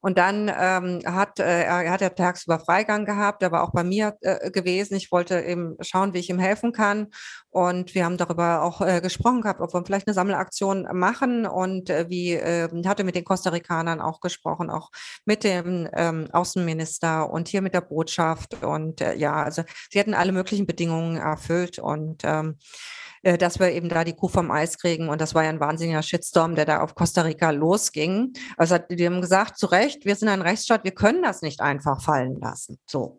Und 0.00 0.18
dann 0.18 0.48
ähm, 0.48 1.00
hat 1.04 1.40
äh, 1.40 1.64
er 1.64 1.90
hat 1.90 2.02
er 2.02 2.14
tagsüber 2.14 2.60
Freigang 2.60 3.04
gehabt, 3.04 3.42
er 3.42 3.50
war 3.50 3.62
auch 3.62 3.72
bei 3.72 3.82
mir 3.82 4.16
äh, 4.20 4.50
gewesen. 4.50 4.94
Ich 4.96 5.10
wollte 5.10 5.40
eben 5.40 5.76
schauen, 5.80 6.14
wie 6.14 6.18
ich 6.18 6.30
ihm 6.30 6.38
helfen 6.38 6.72
kann. 6.72 7.08
Und 7.50 7.94
wir 7.94 8.04
haben 8.04 8.16
darüber 8.16 8.62
auch 8.62 8.82
äh, 8.82 9.00
gesprochen 9.00 9.40
gehabt, 9.40 9.60
ob 9.60 9.72
wir 9.72 9.84
vielleicht 9.84 10.06
eine 10.06 10.14
Sammelaktion 10.14 10.86
machen 10.92 11.46
und 11.46 11.90
äh, 11.90 12.08
wie 12.08 12.34
äh, 12.34 12.68
hatte 12.84 13.04
mit 13.04 13.14
den 13.14 13.24
Costa 13.24 13.50
Ricanern 13.50 14.00
auch 14.00 14.20
gesprochen, 14.20 14.70
auch 14.70 14.90
mit 15.24 15.42
dem 15.42 15.88
ähm, 15.94 16.28
Außenminister 16.32 17.30
und 17.30 17.48
hier 17.48 17.62
mit 17.62 17.74
der 17.74 17.80
Botschaft. 17.80 18.62
Und 18.62 19.00
äh, 19.00 19.14
ja, 19.14 19.32
also 19.42 19.62
sie 19.90 19.98
hätten 19.98 20.14
alle 20.14 20.32
möglichen 20.32 20.66
Bedingungen 20.66 21.16
erfüllt 21.16 21.78
und 21.78 22.22
ähm, 22.24 22.58
äh, 23.26 23.36
dass 23.36 23.58
wir 23.58 23.72
eben 23.72 23.88
da 23.88 24.04
die 24.04 24.12
Kuh 24.12 24.28
vom 24.28 24.52
Eis 24.52 24.78
kriegen. 24.78 25.08
Und 25.08 25.20
das 25.20 25.34
war 25.34 25.42
ja 25.42 25.50
ein 25.50 25.58
wahnsinniger 25.58 26.02
Shitstorm, 26.02 26.54
der 26.54 26.64
da 26.64 26.80
auf 26.80 26.94
Costa 26.94 27.22
Rica 27.22 27.50
losging. 27.50 28.32
Also 28.56 28.78
die 28.78 29.04
haben 29.04 29.20
gesagt, 29.20 29.58
zu 29.58 29.66
Recht, 29.66 30.04
wir 30.04 30.14
sind 30.14 30.28
ein 30.28 30.42
Rechtsstaat, 30.42 30.84
wir 30.84 30.92
können 30.92 31.22
das 31.24 31.42
nicht 31.42 31.60
einfach 31.60 32.00
fallen 32.00 32.38
lassen. 32.40 32.78
So. 32.86 33.18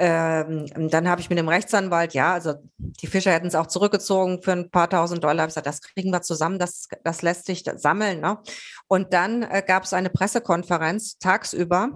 Ähm, 0.00 0.66
dann 0.90 1.08
habe 1.08 1.20
ich 1.20 1.30
mit 1.30 1.38
dem 1.38 1.48
Rechtsanwalt, 1.48 2.12
ja, 2.12 2.34
also 2.34 2.54
die 2.76 3.06
Fischer 3.06 3.30
hätten 3.30 3.46
es 3.46 3.54
auch 3.54 3.68
zurückgezogen 3.68 4.42
für 4.42 4.50
ein 4.50 4.68
paar 4.68 4.90
tausend 4.90 5.22
Dollar. 5.22 5.44
Ich 5.44 5.50
gesagt, 5.50 5.68
das 5.68 5.80
kriegen 5.80 6.10
wir 6.10 6.22
zusammen, 6.22 6.58
das, 6.58 6.88
das 7.04 7.22
lässt 7.22 7.46
sich 7.46 7.64
sammeln. 7.76 8.20
Ne? 8.20 8.38
Und 8.88 9.12
dann 9.12 9.44
äh, 9.44 9.62
gab 9.64 9.84
es 9.84 9.92
eine 9.92 10.10
Pressekonferenz 10.10 11.18
tagsüber 11.18 11.92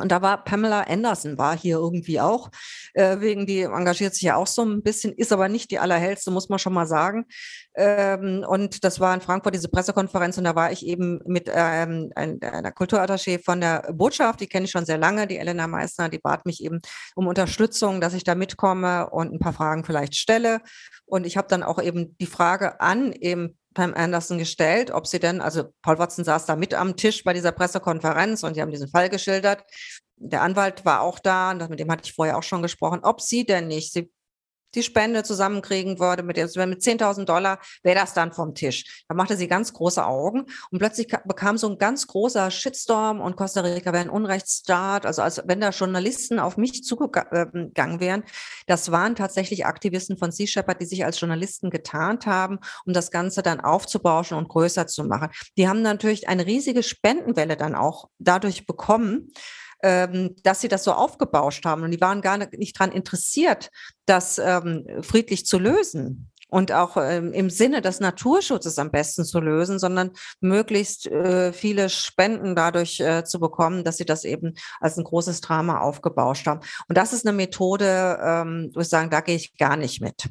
und 0.00 0.10
da 0.10 0.22
war 0.22 0.42
Pamela 0.42 0.82
Anderson, 0.82 1.36
war 1.36 1.56
hier 1.56 1.76
irgendwie 1.76 2.18
auch, 2.18 2.50
äh, 2.94 3.20
wegen 3.20 3.46
die 3.46 3.60
engagiert 3.60 4.14
sich 4.14 4.22
ja 4.22 4.36
auch 4.36 4.46
so 4.46 4.62
ein 4.64 4.82
bisschen, 4.82 5.12
ist 5.12 5.32
aber 5.32 5.48
nicht 5.50 5.70
die 5.70 5.78
allerhellste, 5.78 6.30
muss 6.30 6.48
man 6.48 6.58
schon 6.58 6.72
mal 6.72 6.86
sagen. 6.86 7.26
Ähm, 7.74 8.42
und 8.48 8.84
das 8.84 9.00
war 9.00 9.12
in 9.12 9.20
Frankfurt 9.20 9.54
diese 9.54 9.68
Pressekonferenz 9.68 10.38
und 10.38 10.44
da 10.44 10.54
war 10.54 10.72
ich 10.72 10.86
eben 10.86 11.20
mit 11.26 11.50
ähm, 11.52 12.10
einer 12.14 12.72
Kulturattaché 12.72 13.42
von 13.44 13.60
der 13.60 13.92
Botschaft, 13.92 14.40
die 14.40 14.46
kenne 14.46 14.64
ich 14.64 14.70
schon 14.70 14.86
sehr 14.86 14.98
lange, 14.98 15.26
die 15.26 15.36
Elena 15.36 15.66
Meissner, 15.66 16.08
die 16.08 16.18
bat 16.18 16.46
mich 16.46 16.64
eben 16.64 16.80
um 17.14 17.26
Unterstützung, 17.26 18.00
dass 18.00 18.14
ich 18.14 18.24
da 18.24 18.34
mitkomme 18.34 19.10
und 19.10 19.32
ein 19.32 19.40
paar 19.40 19.52
Fragen 19.52 19.84
vielleicht 19.84 20.14
stelle. 20.14 20.62
Und 21.04 21.26
ich 21.26 21.36
habe 21.36 21.48
dann 21.48 21.62
auch 21.62 21.80
eben 21.82 22.16
die 22.18 22.26
Frage 22.26 22.80
an 22.80 23.12
eben 23.12 23.58
Pam 23.74 23.94
Anderson 23.94 24.38
gestellt, 24.38 24.90
ob 24.90 25.06
sie 25.06 25.18
denn, 25.18 25.40
also 25.40 25.64
Paul 25.82 25.98
Watson 25.98 26.24
saß 26.24 26.46
da 26.46 26.56
mit 26.56 26.74
am 26.74 26.96
Tisch 26.96 27.24
bei 27.24 27.32
dieser 27.32 27.52
Pressekonferenz 27.52 28.42
und 28.42 28.56
die 28.56 28.62
haben 28.62 28.70
diesen 28.70 28.88
Fall 28.88 29.08
geschildert. 29.08 29.64
Der 30.16 30.42
Anwalt 30.42 30.84
war 30.84 31.00
auch 31.00 31.18
da, 31.18 31.54
mit 31.54 31.80
dem 31.80 31.90
hatte 31.90 32.04
ich 32.04 32.14
vorher 32.14 32.38
auch 32.38 32.42
schon 32.42 32.62
gesprochen, 32.62 33.00
ob 33.02 33.20
sie 33.20 33.44
denn 33.44 33.68
nicht, 33.68 33.92
sie 33.92 34.10
die 34.74 34.82
Spende 34.82 35.22
zusammenkriegen 35.22 35.98
würde, 35.98 36.22
mit, 36.22 36.36
mit 36.36 36.48
10.000 36.48 37.24
Dollar, 37.24 37.58
wäre 37.82 37.98
das 37.98 38.14
dann 38.14 38.32
vom 38.32 38.54
Tisch. 38.54 39.04
Da 39.08 39.14
machte 39.14 39.36
sie 39.36 39.48
ganz 39.48 39.72
große 39.72 40.04
Augen 40.04 40.46
und 40.70 40.78
plötzlich 40.78 41.08
bekam 41.24 41.58
so 41.58 41.68
ein 41.68 41.78
ganz 41.78 42.06
großer 42.06 42.50
Shitstorm 42.50 43.20
und 43.20 43.36
Costa 43.36 43.60
Rica 43.60 43.92
wäre 43.92 44.04
ein 44.04 44.10
Unrechtsstaat, 44.10 45.06
also 45.06 45.22
als 45.22 45.42
wenn 45.46 45.60
da 45.60 45.70
Journalisten 45.70 46.38
auf 46.38 46.56
mich 46.56 46.84
zugegangen 46.84 48.00
wären. 48.00 48.24
Das 48.66 48.90
waren 48.90 49.14
tatsächlich 49.14 49.66
Aktivisten 49.66 50.16
von 50.16 50.32
Sea 50.32 50.46
Shepherd, 50.46 50.80
die 50.80 50.86
sich 50.86 51.04
als 51.04 51.20
Journalisten 51.20 51.70
getarnt 51.70 52.26
haben, 52.26 52.58
um 52.84 52.92
das 52.92 53.10
Ganze 53.10 53.42
dann 53.42 53.60
aufzubauschen 53.60 54.36
und 54.36 54.48
größer 54.48 54.86
zu 54.86 55.04
machen. 55.04 55.30
Die 55.56 55.68
haben 55.68 55.82
natürlich 55.82 56.28
eine 56.28 56.46
riesige 56.46 56.82
Spendenwelle 56.82 57.56
dann 57.56 57.74
auch 57.74 58.08
dadurch 58.18 58.66
bekommen 58.66 59.32
ähm, 59.82 60.36
dass 60.42 60.60
sie 60.60 60.68
das 60.68 60.84
so 60.84 60.92
aufgebauscht 60.92 61.64
haben. 61.64 61.82
Und 61.82 61.90
die 61.90 62.00
waren 62.00 62.22
gar 62.22 62.38
nicht 62.38 62.78
daran 62.78 62.92
interessiert, 62.92 63.70
das 64.06 64.38
ähm, 64.38 64.86
friedlich 65.02 65.46
zu 65.46 65.58
lösen 65.58 66.32
und 66.52 66.70
auch 66.70 66.98
ähm, 66.98 67.32
im 67.32 67.48
Sinne 67.48 67.80
des 67.80 67.98
Naturschutzes 68.00 68.78
am 68.78 68.90
besten 68.90 69.24
zu 69.24 69.40
lösen, 69.40 69.78
sondern 69.78 70.10
möglichst 70.40 71.06
äh, 71.06 71.50
viele 71.52 71.88
Spenden 71.88 72.54
dadurch 72.54 73.00
äh, 73.00 73.24
zu 73.24 73.40
bekommen, 73.40 73.84
dass 73.84 73.96
sie 73.96 74.04
das 74.04 74.24
eben 74.24 74.54
als 74.78 74.98
ein 74.98 75.04
großes 75.04 75.40
Drama 75.40 75.80
aufgebauscht 75.80 76.46
haben. 76.46 76.60
Und 76.88 76.98
das 76.98 77.14
ist 77.14 77.26
eine 77.26 77.34
Methode, 77.34 78.18
ähm, 78.22 78.70
wo 78.74 78.80
ich 78.80 78.88
sagen, 78.88 79.08
da 79.08 79.22
gehe 79.22 79.36
ich 79.36 79.56
gar 79.56 79.78
nicht 79.78 80.02
mit. 80.02 80.28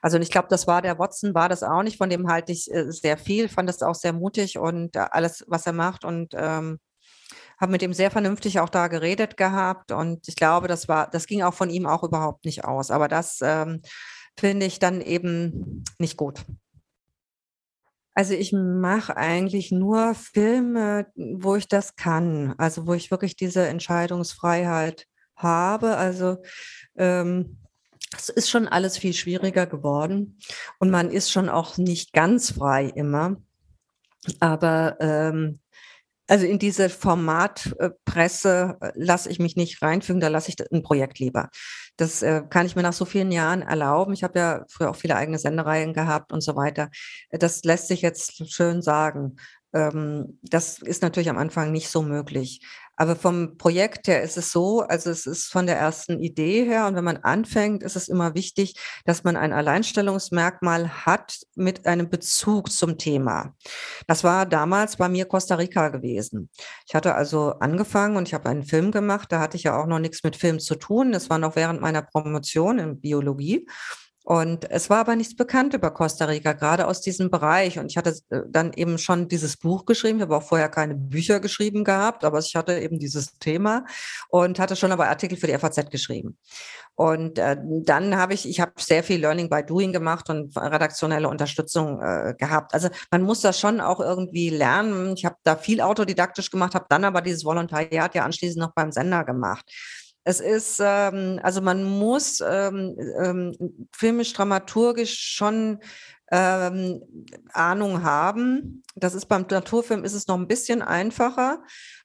Also 0.00 0.16
ich 0.18 0.30
glaube, 0.30 0.46
das 0.48 0.68
war 0.68 0.80
der 0.80 1.00
Watson, 1.00 1.34
war 1.34 1.48
das 1.48 1.64
auch 1.64 1.82
nicht. 1.82 1.98
Von 1.98 2.10
dem 2.10 2.28
halte 2.28 2.52
ich 2.52 2.72
äh, 2.72 2.92
sehr 2.92 3.18
viel, 3.18 3.48
fand 3.48 3.68
das 3.68 3.82
auch 3.82 3.96
sehr 3.96 4.12
mutig 4.12 4.58
und 4.58 4.94
äh, 4.94 5.06
alles, 5.10 5.44
was 5.48 5.66
er 5.66 5.72
macht. 5.72 6.04
Und 6.04 6.34
ähm, 6.36 6.78
habe 7.62 7.72
mit 7.72 7.82
ihm 7.82 7.92
sehr 7.92 8.10
vernünftig 8.10 8.58
auch 8.58 8.68
da 8.68 8.88
geredet 8.88 9.36
gehabt 9.36 9.92
und 9.92 10.26
ich 10.26 10.34
glaube, 10.34 10.66
das 10.66 10.88
war, 10.88 11.08
das 11.08 11.28
ging 11.28 11.42
auch 11.42 11.54
von 11.54 11.70
ihm 11.70 11.86
auch 11.86 12.02
überhaupt 12.02 12.44
nicht 12.44 12.64
aus. 12.64 12.90
Aber 12.90 13.06
das 13.06 13.38
ähm, 13.40 13.82
finde 14.36 14.66
ich 14.66 14.80
dann 14.80 15.00
eben 15.00 15.84
nicht 15.98 16.16
gut. 16.16 16.44
Also 18.14 18.34
ich 18.34 18.52
mache 18.52 19.16
eigentlich 19.16 19.70
nur 19.70 20.14
Filme, 20.14 21.06
wo 21.14 21.54
ich 21.54 21.68
das 21.68 21.94
kann, 21.94 22.54
also 22.58 22.88
wo 22.88 22.94
ich 22.94 23.12
wirklich 23.12 23.36
diese 23.36 23.66
Entscheidungsfreiheit 23.68 25.06
habe. 25.36 25.96
Also 25.96 26.38
ähm, 26.96 27.58
es 28.18 28.28
ist 28.28 28.50
schon 28.50 28.66
alles 28.66 28.98
viel 28.98 29.14
schwieriger 29.14 29.66
geworden 29.66 30.36
und 30.80 30.90
man 30.90 31.12
ist 31.12 31.30
schon 31.30 31.48
auch 31.48 31.78
nicht 31.78 32.12
ganz 32.12 32.50
frei 32.50 32.86
immer. 32.86 33.36
Aber 34.40 34.96
ähm, 34.98 35.60
also 36.28 36.46
in 36.46 36.58
diese 36.58 36.88
Formatpresse 36.88 38.76
äh, 38.80 38.92
lasse 38.94 39.30
ich 39.30 39.38
mich 39.38 39.56
nicht 39.56 39.82
reinfügen, 39.82 40.20
da 40.20 40.28
lasse 40.28 40.50
ich 40.50 40.72
ein 40.72 40.82
Projekt 40.82 41.18
lieber. 41.18 41.48
Das 41.96 42.22
äh, 42.22 42.42
kann 42.48 42.66
ich 42.66 42.76
mir 42.76 42.82
nach 42.82 42.92
so 42.92 43.04
vielen 43.04 43.32
Jahren 43.32 43.62
erlauben. 43.62 44.12
Ich 44.12 44.24
habe 44.24 44.38
ja 44.38 44.64
früher 44.68 44.90
auch 44.90 44.96
viele 44.96 45.16
eigene 45.16 45.38
Sendereien 45.38 45.92
gehabt 45.92 46.32
und 46.32 46.40
so 46.40 46.56
weiter. 46.56 46.90
Das 47.30 47.64
lässt 47.64 47.88
sich 47.88 48.02
jetzt 48.02 48.50
schön 48.52 48.82
sagen. 48.82 49.36
Ähm, 49.74 50.38
das 50.42 50.78
ist 50.78 51.02
natürlich 51.02 51.30
am 51.30 51.38
Anfang 51.38 51.72
nicht 51.72 51.88
so 51.88 52.02
möglich. 52.02 52.60
Aber 52.96 53.16
vom 53.16 53.56
Projekt 53.56 54.06
her 54.08 54.22
ist 54.22 54.36
es 54.36 54.52
so, 54.52 54.80
also 54.80 55.10
es 55.10 55.26
ist 55.26 55.46
von 55.46 55.66
der 55.66 55.76
ersten 55.76 56.20
Idee 56.20 56.64
her 56.64 56.86
und 56.86 56.94
wenn 56.94 57.04
man 57.04 57.16
anfängt, 57.18 57.82
ist 57.82 57.96
es 57.96 58.08
immer 58.08 58.34
wichtig, 58.34 58.74
dass 59.04 59.24
man 59.24 59.36
ein 59.36 59.52
Alleinstellungsmerkmal 59.52 61.06
hat 61.06 61.38
mit 61.54 61.86
einem 61.86 62.10
Bezug 62.10 62.70
zum 62.70 62.98
Thema. 62.98 63.54
Das 64.06 64.24
war 64.24 64.44
damals 64.44 64.96
bei 64.96 65.08
mir 65.08 65.24
Costa 65.24 65.54
Rica 65.54 65.88
gewesen. 65.88 66.50
Ich 66.86 66.94
hatte 66.94 67.14
also 67.14 67.52
angefangen 67.60 68.16
und 68.16 68.28
ich 68.28 68.34
habe 68.34 68.48
einen 68.48 68.64
Film 68.64 68.92
gemacht, 68.92 69.32
da 69.32 69.40
hatte 69.40 69.56
ich 69.56 69.64
ja 69.64 69.80
auch 69.80 69.86
noch 69.86 69.98
nichts 69.98 70.22
mit 70.22 70.36
Film 70.36 70.60
zu 70.60 70.74
tun. 70.74 71.12
Das 71.12 71.30
war 71.30 71.38
noch 71.38 71.56
während 71.56 71.80
meiner 71.80 72.02
Promotion 72.02 72.78
in 72.78 73.00
Biologie. 73.00 73.66
Und 74.24 74.70
es 74.70 74.88
war 74.88 74.98
aber 74.98 75.16
nichts 75.16 75.34
bekannt 75.34 75.74
über 75.74 75.90
Costa 75.90 76.26
Rica, 76.26 76.52
gerade 76.52 76.86
aus 76.86 77.00
diesem 77.00 77.28
Bereich. 77.28 77.78
Und 77.78 77.90
ich 77.90 77.96
hatte 77.96 78.16
äh, 78.30 78.42
dann 78.48 78.72
eben 78.72 78.98
schon 78.98 79.28
dieses 79.28 79.56
Buch 79.56 79.84
geschrieben. 79.84 80.18
Ich 80.18 80.22
habe 80.22 80.36
auch 80.36 80.44
vorher 80.44 80.68
keine 80.68 80.94
Bücher 80.94 81.40
geschrieben 81.40 81.82
gehabt, 81.82 82.24
aber 82.24 82.38
ich 82.38 82.54
hatte 82.54 82.78
eben 82.78 83.00
dieses 83.00 83.38
Thema 83.38 83.84
und 84.28 84.60
hatte 84.60 84.76
schon 84.76 84.92
aber 84.92 85.08
Artikel 85.08 85.36
für 85.36 85.48
die 85.48 85.58
FAZ 85.58 85.90
geschrieben. 85.90 86.38
Und 86.94 87.38
äh, 87.38 87.56
dann 87.84 88.16
habe 88.16 88.34
ich, 88.34 88.48
ich 88.48 88.60
habe 88.60 88.72
sehr 88.78 89.02
viel 89.02 89.20
Learning 89.20 89.48
by 89.48 89.64
Doing 89.64 89.92
gemacht 89.92 90.28
und 90.30 90.56
redaktionelle 90.56 91.28
Unterstützung 91.28 92.00
äh, 92.00 92.34
gehabt. 92.38 92.74
Also 92.74 92.90
man 93.10 93.22
muss 93.22 93.40
das 93.40 93.58
schon 93.58 93.80
auch 93.80 93.98
irgendwie 93.98 94.50
lernen. 94.50 95.14
Ich 95.16 95.24
habe 95.24 95.36
da 95.42 95.56
viel 95.56 95.80
autodidaktisch 95.80 96.50
gemacht, 96.50 96.74
habe 96.74 96.86
dann 96.88 97.04
aber 97.04 97.22
dieses 97.22 97.44
Volontariat 97.44 98.14
ja 98.14 98.24
anschließend 98.24 98.60
noch 98.60 98.74
beim 98.74 98.92
Sender 98.92 99.24
gemacht. 99.24 99.64
Es 100.24 100.40
ist, 100.40 100.80
ähm, 100.80 101.40
also 101.42 101.60
man 101.60 101.82
muss 101.82 102.40
ähm, 102.40 102.96
ähm, 103.22 103.88
filmisch, 103.92 104.32
dramaturgisch 104.32 105.18
schon 105.18 105.78
ähm, 106.30 107.02
Ahnung 107.52 108.02
haben. 108.02 108.82
Das 108.94 109.14
ist 109.14 109.26
beim 109.26 109.46
Naturfilm 109.50 110.04
ist 110.04 110.14
es 110.14 110.28
noch 110.28 110.38
ein 110.38 110.48
bisschen 110.48 110.80
einfacher. 110.80 111.62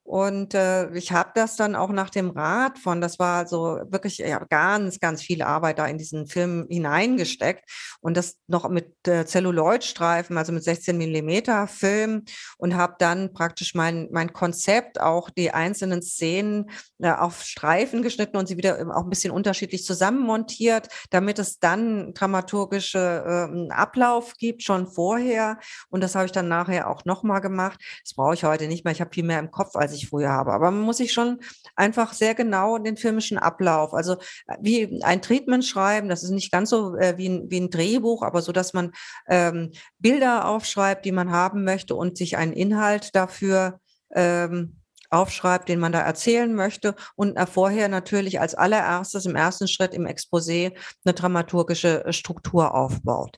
Und 0.07 0.53
äh, 0.53 0.89
ich 0.91 1.11
habe 1.11 1.31
das 1.35 1.57
dann 1.57 1.75
auch 1.75 1.89
nach 1.89 2.09
dem 2.09 2.29
Rat 2.29 2.79
von, 2.79 3.01
das 3.01 3.19
war 3.19 3.45
so 3.45 3.81
wirklich 3.89 4.19
ja, 4.19 4.41
ganz, 4.45 5.01
ganz 5.01 5.21
viel 5.21 5.41
Arbeit 5.41 5.79
da 5.79 5.85
in 5.85 5.97
diesen 5.97 6.27
Film 6.27 6.65
hineingesteckt 6.69 7.69
und 7.99 8.15
das 8.15 8.37
noch 8.47 8.69
mit 8.69 9.05
äh, 9.05 9.25
Celluloidstreifen, 9.25 10.37
also 10.37 10.53
mit 10.53 10.63
16 10.63 10.97
Millimeter 10.97 11.67
Film 11.67 12.23
und 12.57 12.77
habe 12.77 12.95
dann 12.99 13.33
praktisch 13.33 13.75
mein, 13.75 14.07
mein 14.09 14.31
Konzept, 14.31 15.01
auch 15.01 15.29
die 15.29 15.51
einzelnen 15.51 16.01
Szenen 16.01 16.69
äh, 16.99 17.11
auf 17.11 17.43
Streifen 17.43 18.01
geschnitten 18.01 18.37
und 18.37 18.47
sie 18.47 18.55
wieder 18.55 18.79
auch 18.95 19.03
ein 19.03 19.09
bisschen 19.09 19.31
unterschiedlich 19.31 19.83
zusammenmontiert, 19.83 20.87
damit 21.09 21.37
es 21.37 21.59
dann 21.59 22.13
dramaturgische 22.13 23.49
äh, 23.51 23.73
Ablauf 23.73 24.35
gibt, 24.37 24.63
schon 24.63 24.87
vorher. 24.87 25.59
Und 25.89 26.01
das 26.01 26.15
habe 26.15 26.27
ich 26.27 26.31
dann 26.31 26.47
nachher 26.47 26.89
auch 26.89 27.03
nochmal 27.03 27.41
gemacht. 27.41 27.81
Das 28.05 28.13
brauche 28.13 28.35
ich 28.35 28.45
heute 28.45 28.69
nicht 28.69 28.85
mehr. 28.85 28.93
Ich 28.93 29.01
habe 29.01 29.13
viel 29.13 29.25
mehr 29.25 29.39
im 29.39 29.51
Kopf, 29.51 29.75
als 29.75 29.96
ich 29.96 29.96
früher 30.05 30.29
habe. 30.29 30.53
Aber 30.53 30.69
man 30.69 30.81
muss 30.81 30.97
sich 30.97 31.13
schon 31.13 31.39
einfach 31.75 32.13
sehr 32.13 32.35
genau 32.35 32.77
den 32.77 32.97
filmischen 32.97 33.37
Ablauf, 33.37 33.93
also 33.93 34.13
äh, 34.47 34.57
wie 34.61 35.01
ein 35.03 35.21
Treatment 35.21 35.65
schreiben, 35.65 36.09
das 36.09 36.23
ist 36.23 36.31
nicht 36.31 36.51
ganz 36.51 36.69
so 36.69 36.95
äh, 36.95 37.17
wie, 37.17 37.29
ein, 37.29 37.49
wie 37.49 37.59
ein 37.59 37.69
Drehbuch, 37.69 38.21
aber 38.21 38.41
so, 38.41 38.51
dass 38.51 38.73
man 38.73 38.91
ähm, 39.27 39.71
Bilder 39.97 40.47
aufschreibt, 40.47 41.05
die 41.05 41.11
man 41.11 41.31
haben 41.31 41.63
möchte 41.63 41.95
und 41.95 42.17
sich 42.17 42.37
einen 42.37 42.53
Inhalt 42.53 43.15
dafür 43.15 43.79
ähm, 44.13 44.77
aufschreibt, 45.09 45.69
den 45.69 45.79
man 45.79 45.91
da 45.91 46.01
erzählen 46.01 46.53
möchte 46.53 46.95
und 47.15 47.39
vorher 47.49 47.87
natürlich 47.87 48.41
als 48.41 48.55
allererstes 48.55 49.25
im 49.25 49.35
ersten 49.35 49.67
Schritt 49.67 49.93
im 49.93 50.05
Exposé 50.05 50.73
eine 51.05 51.13
dramaturgische 51.13 52.05
Struktur 52.09 52.75
aufbaut. 52.75 53.37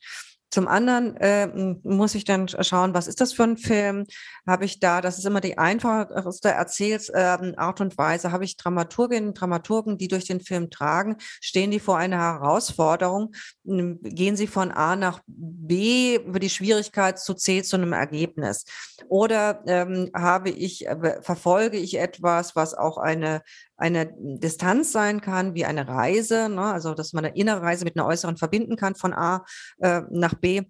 Zum 0.50 0.68
anderen 0.68 1.16
äh, 1.18 1.48
muss 1.84 2.16
ich 2.16 2.26
dann 2.26 2.48
schauen, 2.48 2.94
was 2.94 3.08
ist 3.08 3.22
das 3.22 3.34
für 3.34 3.44
ein 3.44 3.58
Film? 3.58 4.06
Habe 4.48 4.66
ich 4.66 4.80
da, 4.80 5.00
das 5.02 5.18
ist 5.20 5.26
immer 5.26 5.42
die 5.42 5.58
einfachste 5.58 6.50
Erzählsart 6.50 7.80
äh, 7.80 7.84
und 7.84 7.98
Weise, 7.98 8.32
habe 8.32 8.46
ich 8.46 8.58
Dramaturginnen 8.58 9.30
und 9.30 9.40
Dramaturgen, 9.40 9.98
die 9.98 10.08
durch 10.08 10.26
den 10.26 10.42
Film 10.42 10.70
tragen, 10.70 11.18
stehen 11.20 11.72
die 11.72 11.80
vor 11.80 11.98
einer 11.98 12.18
Herausforderung, 12.18 13.34
gehen 13.64 14.36
sie 14.36 14.48
von 14.48 14.72
A 14.72 14.96
nach 14.96 15.22
B 15.28 16.16
über 16.16 16.40
die 16.40 16.50
Schwierigkeit 16.50 17.20
zu 17.20 17.36
C 17.36 17.62
zu 17.62 17.78
einem 17.78 17.94
Ergebnis? 17.94 18.66
Oder 19.08 19.64
ähm, 19.68 20.10
habe 20.16 20.50
ich, 20.50 20.88
äh, 20.88 21.22
verfolge 21.22 21.78
ich 21.78 21.98
etwas, 21.98 22.56
was 22.56 22.74
auch 22.74 22.98
eine 22.98 23.42
eine 23.80 24.14
Distanz 24.20 24.92
sein 24.92 25.22
kann, 25.22 25.56
wie 25.56 25.66
eine 25.66 25.88
Reise, 25.88 26.50
ne? 26.50 26.62
also 26.62 26.94
dass 26.94 27.14
man 27.14 27.26
eine 27.26 27.36
innere 27.36 27.62
Reise 27.62 27.86
mit 27.86 27.98
einer 27.98 28.06
äußeren 28.06 28.38
verbinden 28.38 28.76
kann 28.76 28.94
von 28.96 29.14
A 29.14 29.46
äh, 29.80 30.02
nach 30.12 30.36
B. 30.36 30.62